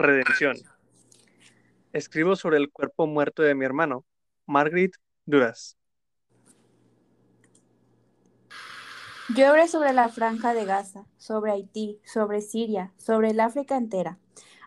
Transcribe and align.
Redención. 0.00 0.56
Escribo 1.92 2.34
sobre 2.34 2.56
el 2.56 2.70
cuerpo 2.70 3.06
muerto 3.06 3.42
de 3.42 3.54
mi 3.54 3.66
hermano, 3.66 4.06
Margaret 4.46 4.92
Duras. 5.26 5.76
Llueve 9.28 9.68
sobre 9.68 9.92
la 9.92 10.08
franja 10.08 10.54
de 10.54 10.64
Gaza, 10.64 11.06
sobre 11.18 11.52
Haití, 11.52 12.00
sobre 12.04 12.40
Siria, 12.40 12.94
sobre 12.96 13.30
el 13.30 13.40
África 13.40 13.76
entera, 13.76 14.18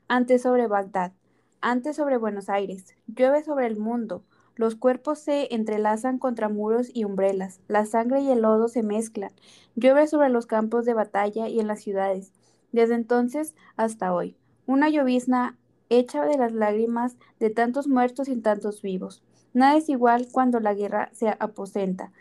antes 0.07 0.43
sobre 0.43 0.67
Bagdad, 0.67 1.13
antes 1.61 1.95
sobre 1.95 2.18
Buenos 2.18 2.47
Aires, 2.47 2.95
llueve 3.07 3.43
sobre 3.43 3.65
el 3.65 3.77
mundo, 3.77 4.23
los 4.55 4.75
cuerpos 4.75 5.18
se 5.18 5.54
entrelazan 5.54 6.20
contra 6.20 6.47
muros 6.47 6.91
y 6.93 7.05
umbrelas, 7.05 7.59
la 7.68 7.88
sangre 7.88 8.21
y 8.21 8.29
el 8.29 8.43
lodo 8.43 8.68
se 8.68 8.84
mezclan, 8.84 9.31
llueve 9.75 10.07
sobre 10.07 10.29
los 10.29 10.45
campos 10.45 10.86
de 10.86 10.93
batalla 10.93 11.47
y 11.47 11.59
en 11.59 11.68
las 11.68 11.81
ciudades, 11.81 12.31
desde 12.71 12.93
entonces 12.93 13.55
hasta 13.75 14.13
hoy, 14.13 14.38
una 14.66 14.90
llovizna 14.90 15.58
hecha 15.90 16.26
de 16.26 16.38
las 16.38 16.53
lágrimas 16.53 17.17
de 17.40 17.49
tantos 17.49 17.88
muertos 17.88 18.27
y 18.27 18.35
tantos 18.35 18.81
vivos. 18.81 19.23
Nada 19.54 19.77
es 19.77 19.90
igual 19.90 20.27
cuando 20.31 20.59
la 20.59 20.73
guerra 20.73 21.09
se 21.13 21.30
aposenta, 21.30 22.12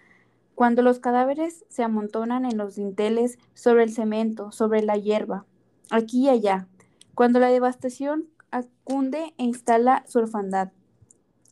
cuando 0.54 0.82
los 0.82 0.98
cadáveres 0.98 1.64
se 1.68 1.82
amontonan 1.82 2.44
en 2.44 2.58
los 2.58 2.76
dinteles, 2.76 3.38
sobre 3.54 3.84
el 3.84 3.92
cemento, 3.92 4.52
sobre 4.52 4.82
la 4.82 4.96
hierba, 4.96 5.46
aquí 5.90 6.24
y 6.24 6.28
allá, 6.28 6.66
cuando 7.14 7.40
la 7.40 7.48
devastación 7.48 8.28
acunde 8.50 9.32
e 9.38 9.44
instala 9.44 10.04
su 10.06 10.18
orfandad. 10.18 10.70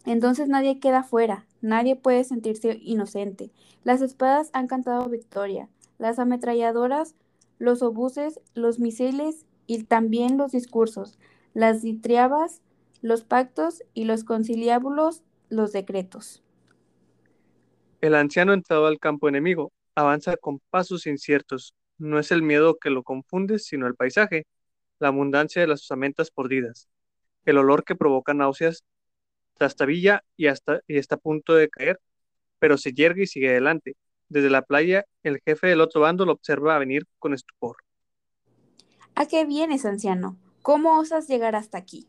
Entonces 0.05 0.49
nadie 0.49 0.81
queda 0.81 1.03
fuera, 1.03 1.47
nadie 1.61 1.97
puede 1.97 2.25
sentirse 2.25 2.79
inocente. 2.83 3.51
Las 3.85 4.03
espadas 4.03 4.51
han 4.53 4.67
cantado 4.67 5.09
victoria, 5.09 5.69
las 5.99 6.19
ametralladoras, 6.19 7.15
los 7.59 7.83
obuses, 7.83 8.41
los 8.55 8.79
misiles 8.79 9.47
y 9.71 9.85
también 9.85 10.37
los 10.37 10.51
discursos, 10.51 11.17
las 11.55 11.81
ditriabas, 11.81 12.61
los 13.03 13.23
pactos 13.23 13.85
y 13.95 14.03
los 14.03 14.25
conciliábulos, 14.25 15.23
los 15.49 15.71
decretos. 15.71 16.43
El 18.01 18.17
anciano 18.17 18.53
entrado 18.53 18.89
al 18.89 18.99
campo 18.99 19.29
enemigo 19.29 19.71
avanza 19.95 20.37
con 20.37 20.59
pasos 20.71 21.07
inciertos. 21.07 21.77
No 21.99 22.19
es 22.19 22.33
el 22.33 22.43
miedo 22.43 22.79
que 22.81 22.91
lo 22.91 23.05
confunde, 23.05 23.61
sino 23.61 23.87
el 23.87 23.95
paisaje, 23.95 24.45
la 24.99 25.07
abundancia 25.07 25.63
de 25.63 25.69
las 25.69 25.83
osamentas 25.83 26.33
pordidas, 26.33 26.89
el 27.45 27.57
olor 27.57 27.85
que 27.85 27.95
provoca 27.95 28.35
náuseas, 28.35 28.83
trastabilla 29.57 30.25
y, 30.37 30.49
hasta, 30.49 30.81
y 30.89 30.99
está 30.99 31.15
a 31.15 31.19
punto 31.19 31.55
de 31.55 31.69
caer, 31.69 32.01
pero 32.59 32.77
se 32.77 32.93
yergue 32.93 33.23
y 33.23 33.27
sigue 33.29 33.51
adelante. 33.51 33.95
Desde 34.29 34.51
la 34.51 34.63
playa, 34.63 35.05
el 35.23 35.39
jefe 35.47 35.69
del 35.69 35.81
otro 35.81 36.01
bando 36.01 36.27
lo 36.27 36.33
observa 36.33 36.77
venir 36.81 37.05
con 37.21 37.35
estupor. 37.35 37.77
¿A 39.21 39.27
qué 39.27 39.45
vienes, 39.45 39.85
anciano? 39.85 40.39
¿Cómo 40.63 40.99
osas 40.99 41.29
llegar 41.29 41.55
hasta 41.55 41.77
aquí? 41.77 42.09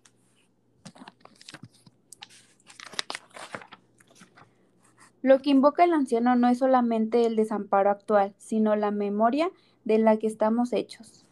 Lo 5.21 5.39
que 5.39 5.49
invoca 5.49 5.83
el 5.83 5.91
anciano 5.91 6.37
no 6.37 6.47
es 6.47 6.59
solamente 6.59 7.25
el 7.25 7.35
desamparo 7.35 7.89
actual, 7.89 8.33
sino 8.37 8.77
la 8.77 8.91
memoria 8.91 9.51
de 9.83 9.97
la 9.97 10.15
que 10.15 10.27
estamos 10.27 10.71
hechos. 10.71 11.25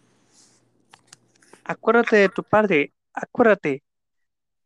Acuérdate 1.64 2.18
de 2.18 2.28
tu 2.28 2.44
padre, 2.44 2.92
acuérdate. 3.14 3.82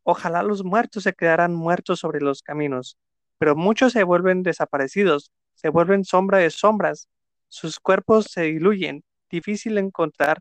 Ojalá 0.01 0.41
los 0.41 0.63
muertos 0.63 1.03
se 1.03 1.13
quedaran 1.13 1.53
muertos 1.53 1.99
sobre 1.99 2.21
los 2.21 2.41
caminos, 2.41 2.97
pero 3.37 3.55
muchos 3.55 3.93
se 3.93 4.01
vuelven 4.03 4.41
desaparecidos, 4.41 5.31
se 5.53 5.69
vuelven 5.69 6.05
sombra 6.05 6.39
de 6.39 6.49
sombras, 6.49 7.07
sus 7.49 7.79
cuerpos 7.79 8.25
se 8.31 8.41
diluyen, 8.41 9.03
difícil 9.29 9.77
encontrar. 9.77 10.39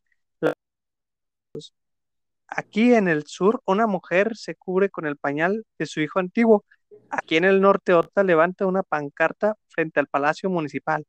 Aquí 2.46 2.94
en 2.94 3.08
el 3.08 3.26
sur, 3.26 3.62
una 3.66 3.86
mujer 3.86 4.36
se 4.36 4.54
cubre 4.54 4.90
con 4.90 5.06
el 5.06 5.16
pañal 5.16 5.64
de 5.78 5.86
su 5.86 6.00
hijo 6.00 6.18
antiguo 6.18 6.64
Aquí 7.10 7.36
en 7.36 7.44
el 7.44 7.60
norte, 7.60 7.92
otra 7.94 8.22
levanta 8.22 8.66
una 8.66 8.82
pancarta 8.82 9.56
frente 9.68 10.00
al 10.00 10.06
Palacio 10.06 10.48
Municipal. 10.50 11.06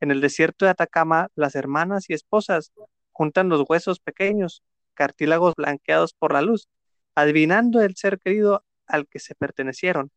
En 0.00 0.10
el 0.10 0.20
desierto 0.20 0.64
de 0.64 0.70
Atacama, 0.70 1.28
las 1.34 1.54
hermanas 1.54 2.08
y 2.08 2.14
esposas 2.14 2.72
juntan 3.12 3.48
los 3.48 3.64
huesos 3.68 4.00
pequeños, 4.00 4.62
cartílagos 4.94 5.54
blanqueados 5.54 6.14
por 6.14 6.32
la 6.32 6.42
luz, 6.42 6.68
adivinando 7.14 7.82
el 7.82 7.96
ser 7.96 8.18
querido 8.18 8.64
al 8.86 9.06
que 9.06 9.18
se 9.18 9.34
pertenecieron. 9.34 10.10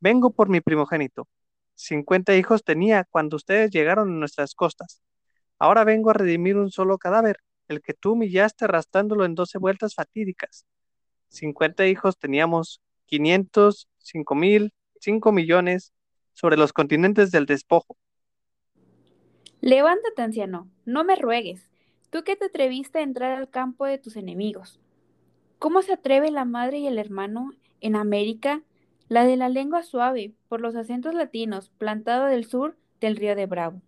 Vengo 0.00 0.30
por 0.30 0.48
mi 0.48 0.60
primogénito. 0.60 1.28
Cincuenta 1.74 2.36
hijos 2.36 2.62
tenía 2.64 3.04
cuando 3.10 3.36
ustedes 3.36 3.70
llegaron 3.70 4.08
a 4.08 4.18
nuestras 4.18 4.54
costas. 4.54 5.02
Ahora 5.58 5.84
vengo 5.84 6.10
a 6.10 6.14
redimir 6.14 6.56
un 6.56 6.70
solo 6.70 6.98
cadáver, 6.98 7.38
el 7.68 7.80
que 7.80 7.94
tú 7.94 8.12
humillaste 8.12 8.64
arrastrándolo 8.64 9.24
en 9.24 9.34
doce 9.34 9.58
vueltas 9.58 9.94
fatídicas. 9.94 10.66
Cincuenta 11.28 11.86
hijos 11.86 12.18
teníamos, 12.18 12.80
quinientos 13.06 13.88
cinco 13.98 14.34
mil, 14.34 14.72
cinco 15.00 15.32
millones 15.32 15.92
sobre 16.32 16.56
los 16.56 16.72
continentes 16.72 17.30
del 17.30 17.46
despojo. 17.46 17.96
Levántate, 19.60 20.22
anciano, 20.22 20.68
no 20.84 21.04
me 21.04 21.16
ruegues, 21.16 21.70
tú 22.10 22.22
que 22.22 22.36
te 22.36 22.46
atreviste 22.46 22.98
a 22.98 23.02
entrar 23.02 23.32
al 23.32 23.48
campo 23.48 23.86
de 23.86 23.98
tus 23.98 24.16
enemigos. 24.16 24.78
¿Cómo 25.58 25.80
se 25.80 25.94
atreve 25.94 26.30
la 26.30 26.44
madre 26.44 26.78
y 26.78 26.86
el 26.86 26.98
hermano 26.98 27.52
en 27.80 27.96
América, 27.96 28.62
la 29.08 29.24
de 29.24 29.36
la 29.36 29.48
lengua 29.48 29.82
suave, 29.82 30.34
por 30.48 30.60
los 30.60 30.76
acentos 30.76 31.14
latinos, 31.14 31.70
plantado 31.78 32.26
del 32.26 32.44
sur 32.44 32.76
del 33.00 33.16
río 33.16 33.34
de 33.34 33.46
Bravo? 33.46 33.80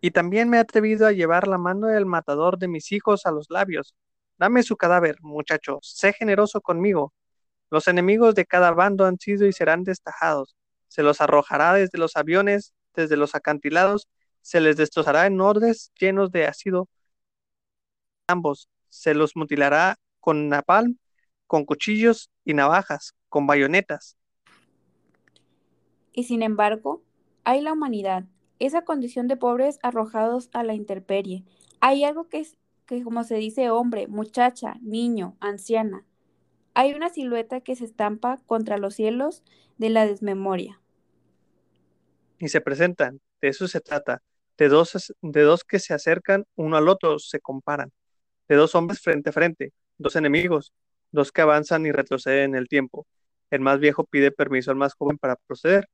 Y 0.00 0.10
también 0.10 0.48
me 0.48 0.58
he 0.58 0.60
atrevido 0.60 1.06
a 1.06 1.12
llevar 1.12 1.48
la 1.48 1.58
mano 1.58 1.88
del 1.88 2.06
matador 2.06 2.58
de 2.58 2.68
mis 2.68 2.92
hijos 2.92 3.26
a 3.26 3.30
los 3.30 3.46
labios. 3.50 3.94
Dame 4.38 4.62
su 4.62 4.76
cadáver, 4.76 5.16
muchacho, 5.22 5.78
sé 5.82 6.12
generoso 6.12 6.60
conmigo, 6.60 7.12
los 7.70 7.88
enemigos 7.88 8.34
de 8.34 8.46
cada 8.46 8.70
bando 8.70 9.06
han 9.06 9.18
sido 9.18 9.46
y 9.46 9.52
serán 9.52 9.82
destajados. 9.82 10.56
Se 10.88 11.02
los 11.02 11.20
arrojará 11.20 11.74
desde 11.74 11.98
los 11.98 12.16
aviones, 12.16 12.72
desde 12.94 13.16
los 13.16 13.34
acantilados, 13.34 14.08
se 14.40 14.60
les 14.60 14.76
destrozará 14.76 15.26
en 15.26 15.40
ordes 15.40 15.92
llenos 15.98 16.30
de 16.30 16.46
ácido. 16.46 16.88
Ambos 18.28 18.68
se 18.88 19.14
los 19.14 19.34
mutilará 19.34 19.96
con 20.20 20.48
napalm, 20.48 20.98
con 21.46 21.64
cuchillos 21.64 22.30
y 22.44 22.54
navajas, 22.54 23.14
con 23.28 23.46
bayonetas. 23.46 24.16
Y 26.12 26.24
sin 26.24 26.42
embargo, 26.42 27.02
hay 27.44 27.60
la 27.60 27.72
humanidad, 27.72 28.24
esa 28.58 28.82
condición 28.82 29.28
de 29.28 29.36
pobres 29.36 29.78
arrojados 29.82 30.50
a 30.52 30.62
la 30.62 30.74
intemperie. 30.74 31.44
Hay 31.80 32.04
algo 32.04 32.28
que 32.28 32.40
es 32.40 32.56
que 32.86 33.02
como 33.02 33.24
se 33.24 33.36
dice 33.36 33.70
hombre, 33.70 34.06
muchacha, 34.06 34.76
niño, 34.80 35.36
anciana, 35.40 36.04
hay 36.74 36.92
una 36.94 37.08
silueta 37.08 37.60
que 37.60 37.74
se 37.74 37.84
estampa 37.84 38.38
contra 38.46 38.78
los 38.78 38.94
cielos 38.94 39.42
de 39.78 39.90
la 39.90 40.06
desmemoria. 40.06 40.80
Y 42.38 42.48
se 42.48 42.60
presentan, 42.60 43.20
de 43.40 43.48
eso 43.48 43.66
se 43.66 43.80
trata, 43.80 44.22
de 44.58 44.68
dos, 44.68 45.14
de 45.22 45.40
dos 45.42 45.64
que 45.64 45.78
se 45.78 45.94
acercan 45.94 46.44
uno 46.54 46.76
al 46.76 46.88
otro, 46.88 47.18
se 47.18 47.40
comparan, 47.40 47.92
de 48.48 48.56
dos 48.56 48.74
hombres 48.74 49.00
frente 49.00 49.30
a 49.30 49.32
frente, 49.32 49.72
dos 49.98 50.16
enemigos, 50.16 50.72
dos 51.12 51.32
que 51.32 51.40
avanzan 51.40 51.86
y 51.86 51.92
retroceden 51.92 52.50
en 52.50 52.56
el 52.56 52.68
tiempo. 52.68 53.06
El 53.50 53.60
más 53.60 53.80
viejo 53.80 54.04
pide 54.04 54.30
permiso 54.30 54.70
al 54.70 54.76
más 54.76 54.94
joven 54.94 55.18
para 55.18 55.36
proceder, 55.36 55.88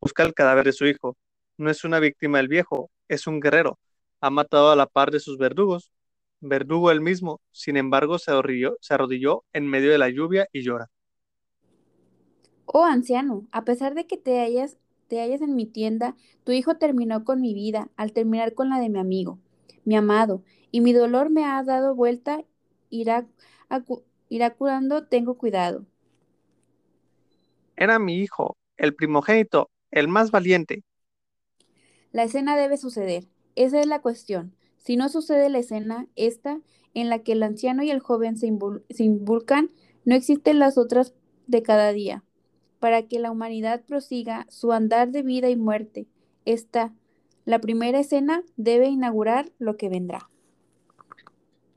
busca 0.00 0.22
el 0.22 0.34
cadáver 0.34 0.66
de 0.66 0.72
su 0.72 0.86
hijo. 0.86 1.16
No 1.58 1.70
es 1.70 1.84
una 1.84 2.00
víctima 2.00 2.40
el 2.40 2.48
viejo, 2.48 2.90
es 3.08 3.26
un 3.26 3.40
guerrero. 3.40 3.78
Ha 4.22 4.30
matado 4.30 4.70
a 4.70 4.76
la 4.76 4.86
par 4.86 5.10
de 5.10 5.20
sus 5.20 5.38
verdugos, 5.38 5.92
Verdugo 6.40 6.90
el 6.92 7.00
mismo, 7.00 7.40
sin 7.52 7.76
embargo, 7.76 8.18
se 8.18 8.30
arrodilló, 8.30 8.76
se 8.80 8.94
arrodilló 8.94 9.44
en 9.52 9.66
medio 9.66 9.90
de 9.90 9.98
la 9.98 10.08
lluvia 10.08 10.46
y 10.52 10.62
llora. 10.62 10.88
Oh 12.66 12.84
anciano, 12.84 13.46
a 13.52 13.64
pesar 13.64 13.94
de 13.94 14.06
que 14.06 14.16
te 14.16 14.40
hayas, 14.40 14.78
te 15.08 15.20
hayas 15.20 15.40
en 15.40 15.56
mi 15.56 15.66
tienda, 15.66 16.16
tu 16.44 16.52
hijo 16.52 16.76
terminó 16.76 17.24
con 17.24 17.40
mi 17.40 17.54
vida 17.54 17.90
al 17.96 18.12
terminar 18.12 18.54
con 18.54 18.68
la 18.70 18.78
de 18.80 18.88
mi 18.90 18.98
amigo, 19.00 19.38
mi 19.84 19.96
amado, 19.96 20.42
y 20.70 20.80
mi 20.80 20.92
dolor 20.92 21.30
me 21.30 21.44
ha 21.44 21.62
dado 21.64 21.94
vuelta, 21.96 22.44
irá, 22.90 23.26
irá 24.28 24.50
curando, 24.54 25.06
tengo 25.06 25.36
cuidado. 25.38 25.86
Era 27.76 27.98
mi 27.98 28.18
hijo, 28.20 28.58
el 28.76 28.94
primogénito, 28.94 29.70
el 29.90 30.08
más 30.08 30.30
valiente. 30.30 30.82
La 32.18 32.24
escena 32.24 32.56
debe 32.56 32.76
suceder, 32.76 33.28
esa 33.54 33.78
es 33.78 33.86
la 33.86 34.02
cuestión. 34.02 34.52
Si 34.76 34.96
no 34.96 35.08
sucede 35.08 35.50
la 35.50 35.60
escena, 35.60 36.08
esta, 36.16 36.60
en 36.92 37.10
la 37.10 37.20
que 37.20 37.30
el 37.30 37.44
anciano 37.44 37.84
y 37.84 37.92
el 37.92 38.00
joven 38.00 38.36
se, 38.36 38.48
involucran, 38.48 39.70
no 40.04 40.16
existen 40.16 40.58
las 40.58 40.78
otras 40.78 41.14
de 41.46 41.62
cada 41.62 41.92
día. 41.92 42.24
Para 42.80 43.04
que 43.04 43.20
la 43.20 43.30
humanidad 43.30 43.84
prosiga 43.86 44.46
su 44.48 44.72
andar 44.72 45.12
de 45.12 45.22
vida 45.22 45.48
y 45.48 45.54
muerte, 45.54 46.08
esta, 46.44 46.92
la 47.44 47.60
primera 47.60 48.00
escena, 48.00 48.42
debe 48.56 48.88
inaugurar 48.88 49.52
lo 49.60 49.76
que 49.76 49.88
vendrá. 49.88 50.28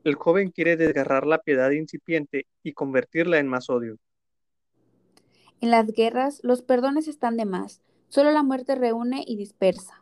El 0.02 0.16
joven 0.16 0.50
quiere 0.50 0.76
desgarrar 0.76 1.24
la 1.24 1.38
piedad 1.38 1.70
incipiente 1.70 2.46
y 2.64 2.72
convertirla 2.72 3.38
en 3.38 3.46
más 3.46 3.70
odio. 3.70 3.96
En 5.60 5.70
las 5.70 5.86
guerras, 5.92 6.40
los 6.42 6.62
perdones 6.62 7.06
están 7.06 7.36
de 7.36 7.44
más. 7.44 7.80
Solo 8.08 8.32
la 8.32 8.42
muerte 8.42 8.74
reúne 8.74 9.22
y 9.24 9.36
dispersa. 9.36 10.01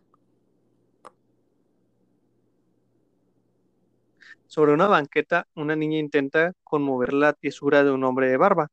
Sobre 4.46 4.72
una 4.72 4.88
banqueta, 4.88 5.46
una 5.54 5.76
niña 5.76 5.98
intenta 5.98 6.52
conmover 6.64 7.12
la 7.12 7.32
tiesura 7.32 7.84
de 7.84 7.90
un 7.90 8.04
hombre 8.04 8.28
de 8.28 8.36
barba. 8.36 8.68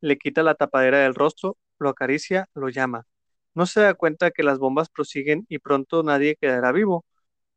Le 0.00 0.16
quita 0.18 0.42
la 0.42 0.54
tapadera 0.54 0.98
del 1.00 1.14
rostro, 1.14 1.56
lo 1.78 1.90
acaricia, 1.90 2.46
lo 2.54 2.68
llama. 2.68 3.06
No 3.54 3.66
se 3.66 3.80
da 3.80 3.94
cuenta 3.94 4.30
que 4.30 4.42
las 4.42 4.58
bombas 4.58 4.88
prosiguen 4.88 5.44
y 5.48 5.58
pronto 5.58 6.02
nadie 6.02 6.36
quedará 6.36 6.72
vivo. 6.72 7.04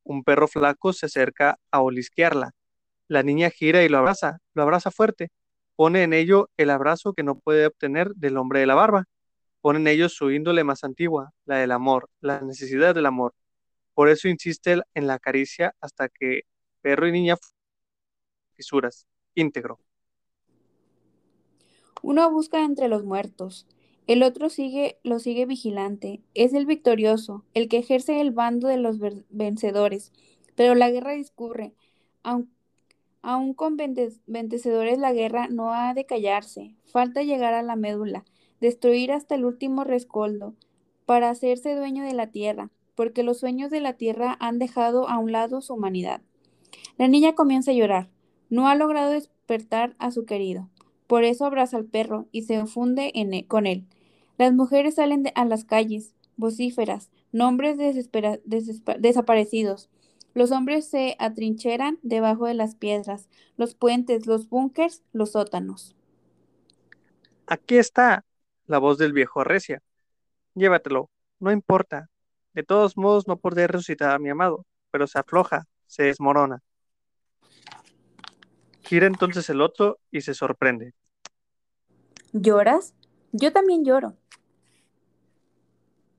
Un 0.03 0.23
perro 0.23 0.47
flaco 0.47 0.93
se 0.93 1.05
acerca 1.07 1.57
a 1.71 1.81
olisquearla. 1.81 2.51
La 3.07 3.23
niña 3.23 3.49
gira 3.49 3.83
y 3.83 3.89
lo 3.89 3.99
abraza, 3.99 4.39
lo 4.53 4.63
abraza 4.63 4.91
fuerte. 4.91 5.29
Pone 5.75 6.03
en 6.03 6.13
ello 6.13 6.49
el 6.57 6.69
abrazo 6.69 7.13
que 7.13 7.23
no 7.23 7.39
puede 7.39 7.65
obtener 7.67 8.11
del 8.15 8.37
hombre 8.37 8.59
de 8.61 8.65
la 8.67 8.75
barba. 8.75 9.05
Pone 9.61 9.79
en 9.79 9.87
ello 9.87 10.09
su 10.09 10.31
índole 10.31 10.63
más 10.63 10.83
antigua, 10.83 11.31
la 11.45 11.57
del 11.57 11.71
amor, 11.71 12.09
la 12.21 12.41
necesidad 12.41 12.95
del 12.95 13.05
amor. 13.05 13.33
Por 13.93 14.09
eso 14.09 14.27
insiste 14.27 14.81
en 14.93 15.07
la 15.07 15.19
caricia 15.19 15.75
hasta 15.81 16.09
que 16.09 16.43
perro 16.81 17.07
y 17.07 17.11
niña 17.11 17.37
fisuras, 18.53 19.07
íntegro. 19.35 19.79
Uno 22.01 22.31
busca 22.31 22.63
entre 22.63 22.87
los 22.87 23.03
muertos, 23.03 23.67
el 24.07 24.23
otro 24.23 24.49
sigue, 24.49 24.99
lo 25.03 25.19
sigue 25.19 25.45
vigilante. 25.45 26.21
Es 26.33 26.53
el 26.53 26.65
victorioso, 26.65 27.45
el 27.53 27.69
que 27.69 27.77
ejerce 27.77 28.19
el 28.19 28.31
bando 28.31 28.67
de 28.67 28.77
los 28.77 28.97
vencedores. 29.29 30.11
Pero 30.55 30.75
la 30.75 30.89
guerra 30.89 31.13
discurre. 31.13 31.73
Aun, 32.23 33.53
con 33.53 33.77
vencedores 33.77 34.97
la 34.97 35.13
guerra 35.13 35.47
no 35.47 35.73
ha 35.73 35.93
de 35.93 36.05
callarse. 36.05 36.75
Falta 36.85 37.23
llegar 37.23 37.53
a 37.53 37.63
la 37.63 37.75
médula, 37.75 38.25
destruir 38.59 39.11
hasta 39.11 39.35
el 39.35 39.45
último 39.45 39.83
rescoldo, 39.83 40.55
para 41.05 41.29
hacerse 41.29 41.75
dueño 41.75 42.03
de 42.03 42.13
la 42.13 42.27
tierra, 42.27 42.69
porque 42.95 43.23
los 43.23 43.39
sueños 43.39 43.69
de 43.69 43.79
la 43.79 43.93
tierra 43.93 44.35
han 44.39 44.59
dejado 44.59 45.07
a 45.07 45.19
un 45.19 45.31
lado 45.31 45.61
su 45.61 45.75
humanidad. 45.75 46.21
La 47.01 47.07
niña 47.07 47.33
comienza 47.33 47.71
a 47.71 47.73
llorar. 47.73 48.11
No 48.51 48.67
ha 48.67 48.75
logrado 48.75 49.09
despertar 49.09 49.95
a 49.97 50.11
su 50.11 50.25
querido. 50.25 50.69
Por 51.07 51.23
eso 51.23 51.45
abraza 51.45 51.77
al 51.77 51.85
perro 51.85 52.27
y 52.31 52.43
se 52.43 52.63
funde 52.67 53.11
en 53.15 53.33
e, 53.33 53.47
con 53.47 53.65
él. 53.65 53.87
Las 54.37 54.53
mujeres 54.53 54.93
salen 54.93 55.23
a 55.33 55.45
las 55.45 55.65
calles, 55.65 56.13
vocíferas, 56.37 57.09
nombres 57.31 57.79
desaparecidos. 58.99 59.89
Los 60.35 60.51
hombres 60.51 60.91
se 60.91 61.15
atrincheran 61.17 61.97
debajo 62.03 62.45
de 62.45 62.53
las 62.53 62.75
piedras, 62.75 63.29
los 63.57 63.73
puentes, 63.73 64.27
los 64.27 64.47
búnkers, 64.47 65.01
los 65.11 65.31
sótanos. 65.31 65.95
Aquí 67.47 67.79
está 67.79 68.25
la 68.67 68.77
voz 68.77 68.99
del 68.99 69.13
viejo 69.13 69.43
recia. 69.43 69.81
Llévatelo, 70.53 71.09
no 71.39 71.51
importa. 71.51 72.11
De 72.53 72.61
todos 72.61 72.95
modos 72.95 73.27
no 73.27 73.37
podré 73.37 73.65
resucitar 73.65 74.11
a 74.11 74.19
mi 74.19 74.29
amado, 74.29 74.67
pero 74.91 75.07
se 75.07 75.17
afloja, 75.17 75.65
se 75.87 76.03
desmorona. 76.03 76.61
Gira 78.91 79.07
entonces 79.07 79.49
el 79.49 79.61
otro 79.61 79.99
y 80.11 80.19
se 80.19 80.33
sorprende. 80.33 80.91
¿Lloras? 82.33 82.93
Yo 83.31 83.53
también 83.53 83.85
lloro. 83.85 84.17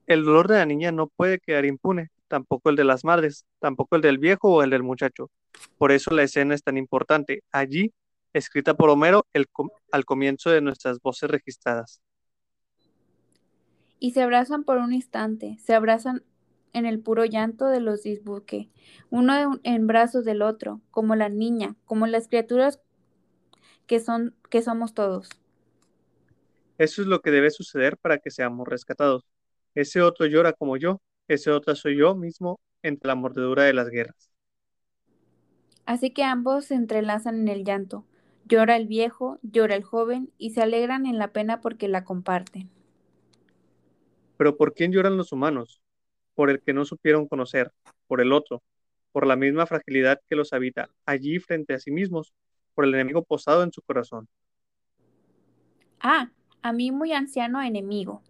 El 0.07 0.25
dolor 0.25 0.47
de 0.47 0.55
la 0.55 0.65
niña 0.65 0.91
no 0.91 1.05
puede 1.05 1.37
quedar 1.37 1.65
impune, 1.65 2.09
tampoco 2.27 2.71
el 2.71 2.75
de 2.75 2.83
las 2.83 3.05
madres, 3.05 3.45
tampoco 3.59 3.95
el 3.95 4.01
del 4.01 4.17
viejo 4.17 4.51
o 4.51 4.63
el 4.63 4.71
del 4.71 4.81
muchacho. 4.81 5.29
Por 5.77 5.91
eso 5.91 6.09
la 6.15 6.23
escena 6.23 6.55
es 6.55 6.63
tan 6.63 6.79
importante. 6.79 7.43
Allí, 7.51 7.93
escrita 8.33 8.73
por 8.73 8.89
Homero 8.89 9.27
al 9.91 10.05
comienzo 10.05 10.49
de 10.49 10.61
nuestras 10.61 10.99
voces 10.99 11.29
registradas. 11.29 12.01
Y 13.99 14.13
se 14.13 14.23
abrazan 14.23 14.63
por 14.63 14.79
un 14.79 14.93
instante, 14.93 15.59
se 15.63 15.75
abrazan 15.75 16.23
en 16.73 16.85
el 16.85 16.99
puro 16.99 17.25
llanto 17.25 17.67
de 17.67 17.79
los 17.81 18.03
disbuque, 18.03 18.69
uno 19.09 19.59
en 19.63 19.87
brazos 19.87 20.25
del 20.25 20.41
otro, 20.41 20.81
como 20.91 21.15
la 21.15 21.29
niña, 21.29 21.75
como 21.85 22.07
las 22.07 22.27
criaturas 22.27 22.79
que 23.87 23.99
son 23.99 24.35
que 24.49 24.61
somos 24.61 24.93
todos. 24.93 25.29
Eso 26.77 27.01
es 27.01 27.07
lo 27.07 27.21
que 27.21 27.31
debe 27.31 27.49
suceder 27.51 27.97
para 27.97 28.19
que 28.19 28.29
seamos 28.31 28.67
rescatados. 28.67 29.23
Ese 29.75 30.01
otro 30.01 30.25
llora 30.27 30.53
como 30.53 30.77
yo, 30.77 31.01
ese 31.27 31.51
otro 31.51 31.75
soy 31.75 31.97
yo 31.97 32.15
mismo 32.15 32.59
entre 32.83 33.07
la 33.07 33.15
mordedura 33.15 33.63
de 33.63 33.73
las 33.73 33.89
guerras. 33.89 34.29
Así 35.85 36.11
que 36.11 36.25
ambos 36.25 36.65
se 36.65 36.75
entrelazan 36.75 37.35
en 37.39 37.47
el 37.47 37.63
llanto. 37.63 38.05
Llora 38.45 38.75
el 38.75 38.85
viejo, 38.87 39.39
llora 39.43 39.75
el 39.75 39.83
joven 39.83 40.29
y 40.37 40.49
se 40.51 40.61
alegran 40.61 41.05
en 41.05 41.17
la 41.17 41.29
pena 41.29 41.61
porque 41.61 41.87
la 41.87 42.03
comparten. 42.03 42.69
Pero 44.37 44.57
¿por 44.57 44.75
quién 44.75 44.93
lloran 44.93 45.17
los 45.17 45.33
humanos? 45.33 45.82
Por 46.35 46.49
el 46.49 46.61
que 46.61 46.73
no 46.73 46.85
supieron 46.85 47.27
conocer, 47.27 47.71
por 48.07 48.21
el 48.21 48.33
otro, 48.33 48.63
por 49.11 49.27
la 49.27 49.35
misma 49.35 49.65
fragilidad 49.65 50.19
que 50.27 50.35
los 50.35 50.53
habita 50.53 50.89
allí 51.05 51.39
frente 51.39 51.73
a 51.73 51.79
sí 51.79 51.91
mismos, 51.91 52.33
por 52.73 52.85
el 52.85 52.93
enemigo 52.93 53.23
posado 53.23 53.63
en 53.63 53.71
su 53.71 53.81
corazón. 53.81 54.27
Ah, 55.99 56.31
a 56.61 56.73
mí 56.73 56.91
muy 56.91 57.13
anciano 57.13 57.61
enemigo. 57.61 58.21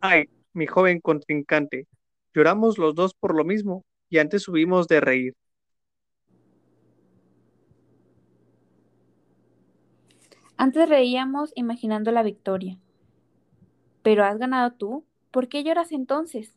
Ay, 0.00 0.26
mi 0.52 0.66
joven 0.66 1.00
contrincante, 1.00 1.86
lloramos 2.32 2.78
los 2.78 2.94
dos 2.94 3.14
por 3.14 3.34
lo 3.34 3.44
mismo 3.44 3.84
y 4.08 4.18
antes 4.18 4.42
subimos 4.42 4.86
de 4.88 5.00
reír. 5.00 5.34
Antes 10.56 10.88
reíamos 10.88 11.52
imaginando 11.54 12.12
la 12.12 12.22
victoria. 12.22 12.78
Pero 14.02 14.24
has 14.24 14.38
ganado 14.38 14.72
tú. 14.72 15.04
¿Por 15.36 15.48
qué 15.48 15.62
lloras 15.62 15.92
entonces? 15.92 16.54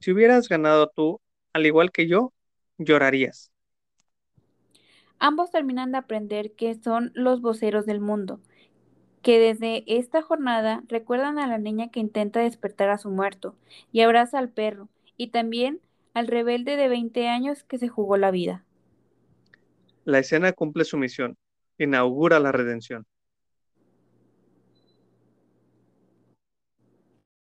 Si 0.00 0.10
hubieras 0.10 0.48
ganado 0.48 0.88
tú, 0.88 1.20
al 1.52 1.66
igual 1.66 1.92
que 1.92 2.08
yo, 2.08 2.32
llorarías. 2.78 3.52
Ambos 5.18 5.50
terminan 5.50 5.92
de 5.92 5.98
aprender 5.98 6.52
que 6.52 6.74
son 6.76 7.12
los 7.14 7.42
voceros 7.42 7.84
del 7.84 8.00
mundo 8.00 8.40
que 9.22 9.38
desde 9.38 9.84
esta 9.86 10.22
jornada 10.22 10.82
recuerdan 10.88 11.38
a 11.38 11.46
la 11.46 11.58
niña 11.58 11.90
que 11.90 12.00
intenta 12.00 12.40
despertar 12.40 12.90
a 12.90 12.98
su 12.98 13.10
muerto 13.10 13.56
y 13.92 14.02
abraza 14.02 14.38
al 14.38 14.48
perro, 14.50 14.88
y 15.16 15.28
también 15.28 15.80
al 16.14 16.28
rebelde 16.28 16.76
de 16.76 16.88
20 16.88 17.28
años 17.28 17.64
que 17.64 17.78
se 17.78 17.88
jugó 17.88 18.16
la 18.16 18.30
vida. 18.30 18.64
La 20.06 20.20
escena 20.20 20.52
cumple 20.54 20.86
su 20.86 20.96
misión, 20.96 21.36
inaugura 21.76 22.40
la 22.40 22.50
redención. 22.50 23.04